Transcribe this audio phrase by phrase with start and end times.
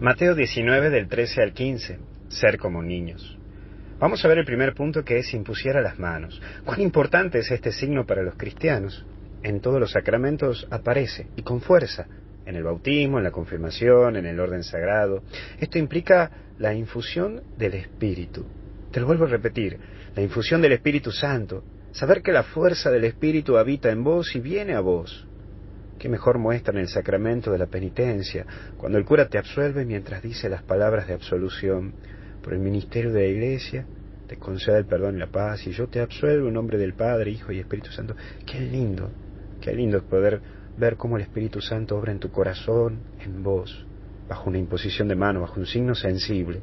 [0.00, 1.98] Mateo 19 del 13 al 15.
[2.28, 3.36] Ser como niños.
[3.98, 6.40] Vamos a ver el primer punto que es impusiera las manos.
[6.64, 9.04] ¿Cuán importante es este signo para los cristianos?
[9.42, 12.06] En todos los sacramentos aparece y con fuerza.
[12.46, 15.22] En el bautismo, en la confirmación, en el orden sagrado.
[15.58, 18.46] Esto implica la infusión del Espíritu.
[18.90, 19.78] Te lo vuelvo a repetir,
[20.16, 21.62] la infusión del Espíritu Santo.
[21.92, 25.28] Saber que la fuerza del Espíritu habita en vos y viene a vos.
[26.00, 28.46] Qué mejor muestra en el sacramento de la penitencia,
[28.78, 31.92] cuando el cura te absuelve mientras dice las palabras de absolución.
[32.42, 33.84] Por el ministerio de la Iglesia
[34.26, 37.30] te concede el perdón y la paz, y yo te absuelvo en nombre del Padre,
[37.32, 38.16] Hijo y Espíritu Santo.
[38.46, 39.10] Qué lindo,
[39.60, 40.40] qué lindo poder
[40.78, 43.84] ver cómo el Espíritu Santo obra en tu corazón, en vos,
[44.26, 46.62] bajo una imposición de mano, bajo un signo sensible.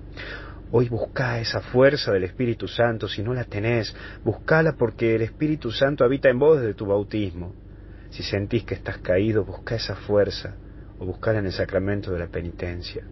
[0.71, 5.69] Hoy busca esa fuerza del Espíritu Santo, si no la tenés, buscala porque el Espíritu
[5.69, 7.66] Santo habita en vos desde tu bautismo.
[8.09, 10.55] Si sentís que estás caído, busca esa fuerza
[10.99, 13.03] o buscala en el sacramento de la penitencia.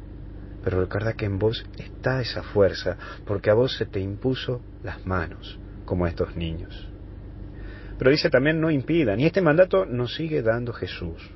[0.63, 5.05] Pero recuerda que en vos está esa fuerza, porque a vos se te impuso las
[5.05, 6.90] manos, como a estos niños.
[7.98, 11.32] Pero dice también no impidan, y este mandato nos sigue dando Jesús.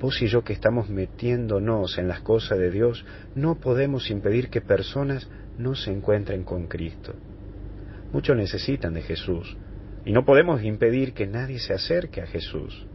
[0.00, 3.04] Vos y yo que estamos metiéndonos en las cosas de Dios,
[3.34, 7.14] no podemos impedir que personas no se encuentren con Cristo.
[8.12, 9.56] Muchos necesitan de Jesús,
[10.04, 12.86] y no podemos impedir que nadie se acerque a Jesús.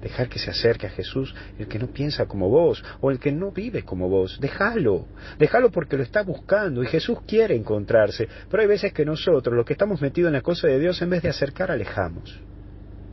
[0.00, 3.32] Dejar que se acerque a Jesús el que no piensa como vos o el que
[3.32, 4.38] no vive como vos.
[4.40, 5.06] Déjalo.
[5.38, 8.26] Déjalo porque lo está buscando y Jesús quiere encontrarse.
[8.50, 11.10] Pero hay veces que nosotros, los que estamos metidos en la cosa de Dios, en
[11.10, 12.40] vez de acercar, alejamos.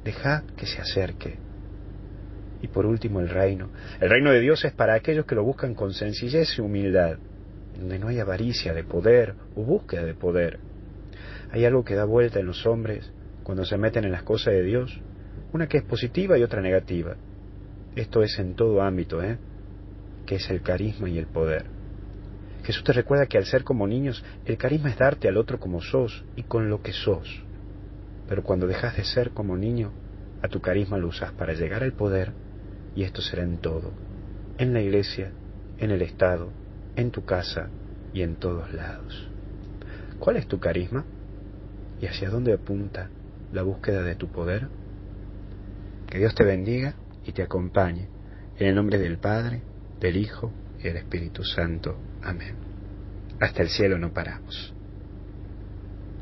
[0.05, 1.37] Deja que se acerque.
[2.61, 3.69] Y por último, el reino.
[3.99, 7.17] El reino de Dios es para aquellos que lo buscan con sencillez y humildad,
[7.77, 10.59] donde no hay avaricia de poder o búsqueda de poder.
[11.51, 13.11] Hay algo que da vuelta en los hombres
[13.47, 14.99] cuando se meten en las cosas de Dios,
[15.53, 17.15] una que es positiva y otra negativa.
[17.95, 19.37] Esto es en todo ámbito, ¿eh?
[20.25, 21.63] que es el carisma y el poder.
[22.65, 25.79] Jesús te recuerda que al ser como niños, el carisma es darte al otro como
[25.81, 27.41] sos y con lo que sos.
[28.27, 29.93] Pero cuando dejas de ser como niño,
[30.41, 32.33] a tu carisma lo usas para llegar al poder
[32.97, 33.93] y esto será en todo,
[34.57, 35.31] en la iglesia,
[35.77, 36.51] en el Estado,
[36.97, 37.69] en tu casa
[38.13, 39.29] y en todos lados.
[40.19, 41.05] ¿Cuál es tu carisma?
[42.01, 43.09] ¿Y hacia dónde apunta
[43.57, 44.67] la búsqueda de tu poder?
[46.07, 46.93] Que Dios te bendiga
[47.25, 48.07] y te acompañe.
[48.59, 49.63] En el nombre del Padre,
[49.99, 51.97] del Hijo y del Espíritu Santo.
[52.21, 52.55] Amén.
[53.39, 54.76] Hasta el cielo no paramos.